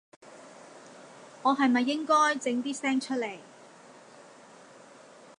[1.43, 3.37] 我係咪應該整啲聲出來